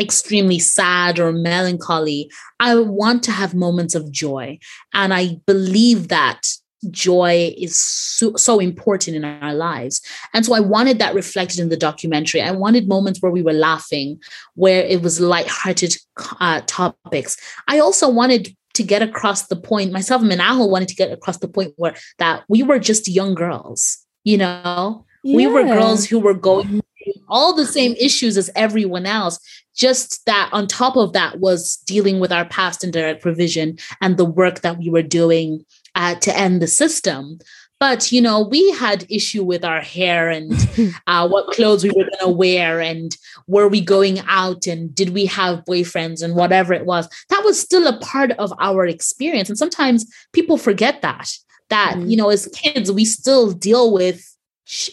[0.00, 2.30] extremely sad or melancholy.
[2.60, 4.58] I want to have moments of joy.
[4.94, 6.42] And I believe that
[6.90, 10.00] joy is so, so, important in our lives.
[10.32, 12.40] And so I wanted that reflected in the documentary.
[12.40, 14.20] I wanted moments where we were laughing,
[14.54, 15.96] where it was light-hearted
[16.40, 17.36] uh, topics.
[17.66, 21.38] I also wanted to get across the point, myself and Manahal wanted to get across
[21.38, 25.04] the point where that we were just young girls, you know?
[25.24, 25.36] Yeah.
[25.36, 26.80] We were girls who were going
[27.28, 29.38] all the same issues as everyone else.
[29.74, 34.24] Just that on top of that was dealing with our past indirect provision and the
[34.24, 37.38] work that we were doing uh, to end the system.
[37.80, 40.52] But you know, we had issue with our hair and
[41.06, 45.10] uh, what clothes we were going to wear, and were we going out, and did
[45.10, 47.08] we have boyfriends, and whatever it was.
[47.28, 51.30] That was still a part of our experience, and sometimes people forget that.
[51.70, 52.08] That mm-hmm.
[52.08, 54.24] you know, as kids, we still deal with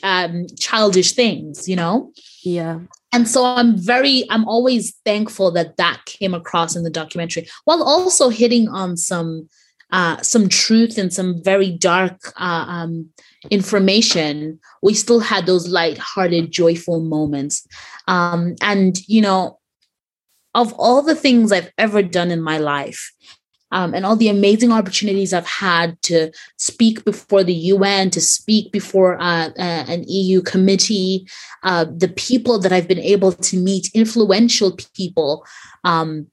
[0.04, 1.68] um, childish things.
[1.68, 2.12] You know.
[2.44, 2.80] Yeah
[3.16, 7.82] and so i'm very i'm always thankful that that came across in the documentary while
[7.82, 9.50] also hitting on some
[9.92, 13.08] uh, some truth and some very dark uh, um,
[13.52, 17.66] information we still had those light-hearted joyful moments
[18.08, 19.58] um, and you know
[20.54, 23.14] of all the things i've ever done in my life
[23.76, 28.72] um, and all the amazing opportunities I've had to speak before the UN, to speak
[28.72, 31.28] before uh, uh, an EU committee,
[31.64, 35.46] uh, the people that I've been able to meet, influential people.
[35.84, 36.28] Um,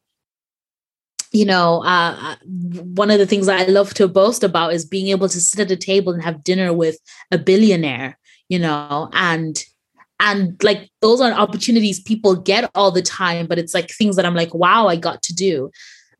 [1.33, 5.09] you know, uh, uh, one of the things I love to boast about is being
[5.09, 6.99] able to sit at a table and have dinner with
[7.33, 9.65] a billionaire, you know, and
[10.21, 14.25] and like those are opportunities people get all the time but it's like things that
[14.25, 15.69] i'm like wow i got to do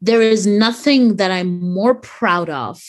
[0.03, 2.83] there is nothing that I'm more proud of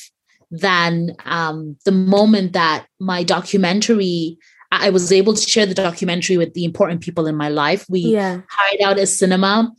[0.49, 4.37] than um, the moment that my documentary
[4.71, 7.85] I was able to share the documentary with the important people in my life.
[7.89, 8.41] We yeah.
[8.49, 9.71] hired out a cinema.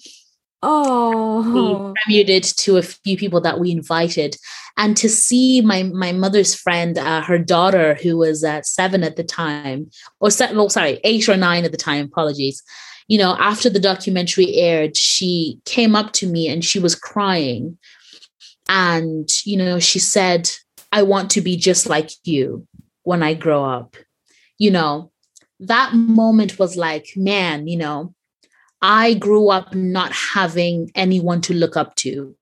[0.62, 1.42] Oh,
[2.06, 4.36] we premiered it to a few people that we invited,
[4.76, 9.16] and to see my my mother's friend, uh, her daughter, who was uh, seven at
[9.16, 12.06] the time, or seven, oh, sorry, eight or nine at the time.
[12.06, 12.62] Apologies
[13.08, 17.78] you know, after the documentary aired, she came up to me and she was crying.
[18.68, 20.50] And, you know, she said,
[20.90, 22.66] I want to be just like you
[23.02, 23.96] when I grow up.
[24.58, 25.10] You know,
[25.60, 28.14] that moment was like, man, you know,
[28.80, 32.34] I grew up not having anyone to look up to,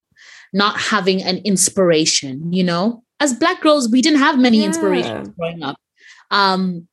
[0.52, 3.02] not having an inspiration, you know.
[3.20, 4.66] As Black girls, we didn't have many yeah.
[4.66, 5.76] inspirations growing up.
[6.30, 6.88] Um,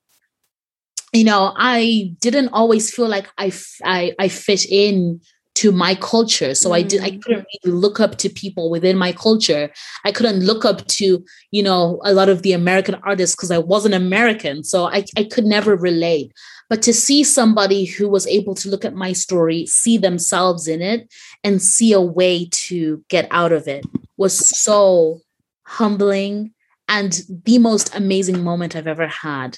[1.14, 3.51] you know, I didn't always feel like I,
[3.84, 5.22] I, I fit in
[5.55, 6.55] to my culture.
[6.55, 6.76] So mm.
[6.76, 7.22] I did I mm.
[7.22, 9.70] couldn't really look up to people within my culture.
[10.05, 13.57] I couldn't look up to, you know, a lot of the American artists because I
[13.57, 14.64] wasn't American.
[14.64, 16.32] So I, I could never relate.
[16.70, 20.82] But to see somebody who was able to look at my story, see themselves in
[20.82, 21.12] it,
[21.43, 23.86] and see a way to get out of it
[24.18, 25.20] was so
[25.64, 26.53] humbling
[26.89, 29.57] and the most amazing moment I've ever had.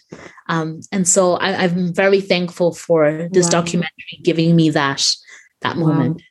[0.49, 3.61] Um, and so I, am very thankful for this wow.
[3.61, 5.09] documentary giving me that
[5.61, 5.87] that wow.
[5.87, 6.21] moment.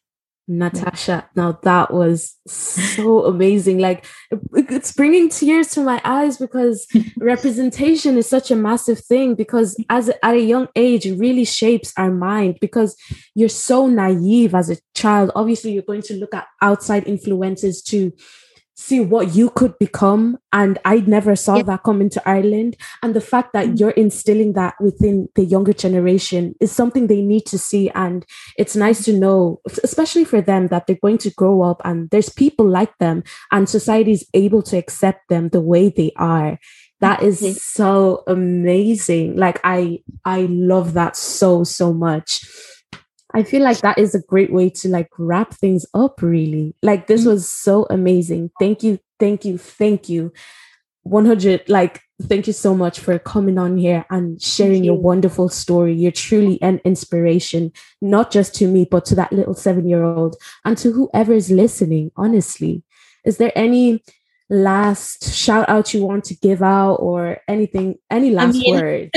[0.47, 3.79] Natasha, now that was so amazing.
[3.79, 4.05] Like
[4.53, 6.89] it's bringing tears to my eyes because
[7.19, 9.37] representation is such a massive thing.
[9.37, 12.59] Because as at a young age, it really shapes our mind.
[12.61, 12.97] Because
[13.37, 15.31] you're so naive as a child.
[15.37, 18.13] Obviously, you're going to look at outside influences to
[18.75, 20.39] see what you could become.
[20.53, 21.63] And I never saw yeah.
[21.65, 22.77] that come into Ireland.
[23.03, 23.77] And the fact that mm-hmm.
[23.77, 27.91] you're instilling that within the younger generation is something they need to see.
[27.91, 28.25] And
[28.57, 32.31] it's nice to know, especially for them, that they're going to grow up and there's
[32.31, 36.59] people like them and society is able to accept them the way they are.
[37.01, 37.53] That is mm-hmm.
[37.53, 39.37] so amazing.
[39.37, 42.45] Like I I love that so so much.
[43.35, 46.75] I feel like that is a great way to like wrap things up, really.
[46.83, 47.31] Like, this mm-hmm.
[47.31, 48.51] was so amazing.
[48.59, 50.33] Thank you, thank you, thank you.
[51.05, 54.93] 100, like, thank you so much for coming on here and sharing you.
[54.93, 55.95] your wonderful story.
[55.95, 60.37] You're truly an inspiration, not just to me, but to that little seven year old
[60.65, 62.83] and to whoever is listening, honestly.
[63.25, 64.03] Is there any
[64.49, 69.11] last shout out you want to give out or anything, any last I mean, words?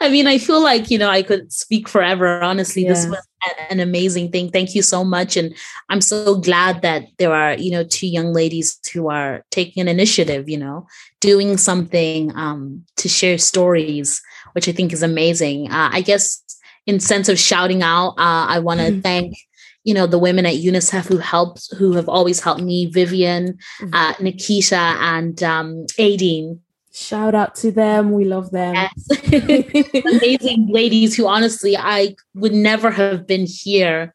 [0.00, 2.42] I mean, I feel like, you know, I could speak forever.
[2.42, 2.90] Honestly, yeah.
[2.90, 3.26] this was
[3.70, 4.50] an amazing thing.
[4.50, 5.36] Thank you so much.
[5.36, 5.54] And
[5.88, 9.88] I'm so glad that there are, you know, two young ladies who are taking an
[9.88, 10.86] initiative, you know,
[11.20, 14.20] doing something um, to share stories,
[14.52, 15.70] which I think is amazing.
[15.70, 16.42] Uh, I guess
[16.86, 19.00] in sense of shouting out, uh, I want to mm-hmm.
[19.00, 19.36] thank
[19.84, 23.94] you know the women at UNICEF who helped, who have always helped me, Vivian, mm-hmm.
[23.94, 26.58] uh, Nikisha, and um, Aideen.
[26.98, 28.10] Shout out to them.
[28.10, 28.74] We love them.
[28.74, 29.32] Yes.
[30.04, 34.14] Amazing ladies who honestly I would never have been here.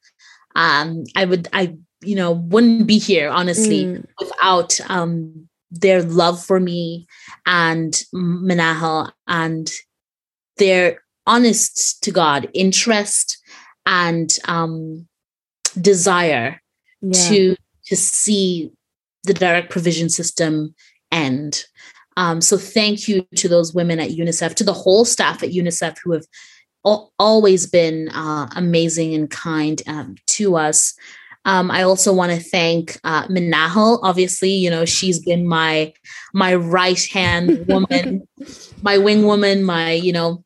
[0.56, 4.06] Um, I would I you know wouldn't be here honestly mm.
[4.20, 7.08] without um their love for me
[7.46, 9.72] and Manahal and
[10.58, 13.38] their honest to God interest
[13.86, 15.08] and um
[15.80, 16.62] desire
[17.02, 17.30] yeah.
[17.30, 17.56] to
[17.86, 18.72] to see
[19.24, 20.76] the direct provision system
[21.14, 21.64] end.
[22.18, 25.98] Um, so thank you to those women at UNICEF, to the whole staff at UNICEF
[26.04, 26.26] who have
[26.86, 30.94] al- always been uh, amazing and kind um, to us.
[31.46, 34.00] Um, I also want to thank uh, Manahal.
[34.02, 35.94] Obviously, you know she's been my
[36.34, 38.28] my right hand woman,
[38.82, 40.44] my wing woman, my you know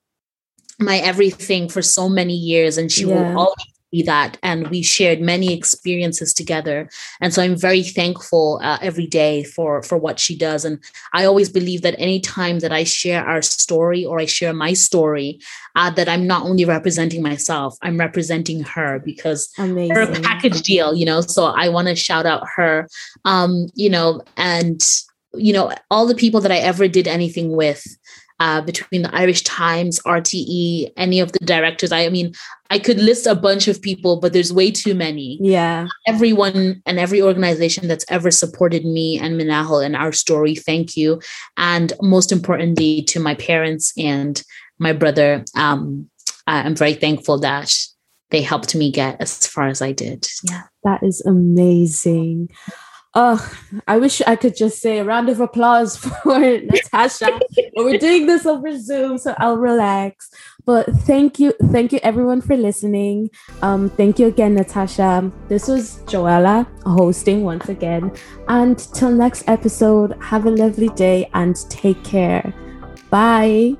[0.80, 3.14] my everything for so many years, and she yeah.
[3.14, 4.38] will always be that.
[4.44, 6.90] And we shared many experiences together.
[7.22, 10.66] And so i'm very thankful uh, every day for for what she does.
[10.66, 10.80] And
[11.14, 14.74] i always believe that any time that i share our story or i share my
[14.74, 15.40] story
[15.76, 19.96] uh, that i'm not only representing myself i'm representing her because Amazing.
[19.96, 21.22] her package deal you know?
[21.22, 22.88] So i want to shout out her.
[23.26, 24.82] Um you know and
[25.34, 27.86] you know all the people that i ever did anything with
[28.40, 31.92] uh, between the Irish Times, RTE, any of the directors.
[31.92, 32.34] I, I mean,
[32.70, 35.40] I could list a bunch of people, but there's way too many.
[35.42, 35.88] Yeah.
[36.06, 41.22] Everyone and every organization that's ever supported me and Manahal and our story, thank you.
[41.56, 44.42] And most importantly, to my parents and
[44.80, 46.10] my brother, um,
[46.46, 47.74] I'm very thankful that
[48.30, 50.28] they helped me get as far as I did.
[50.44, 50.64] Yeah.
[50.84, 52.50] That is amazing.
[53.20, 53.52] Oh,
[53.88, 57.40] I wish I could just say a round of applause for Natasha.
[57.56, 60.30] but we're doing this over Zoom, so I'll relax.
[60.68, 63.32] But thank you, thank you everyone for listening.
[63.64, 65.32] Um, thank you again, Natasha.
[65.48, 68.12] This was Joella hosting once again.
[68.50, 72.54] And till next episode, have a lovely day and take care.
[73.10, 73.78] Bye.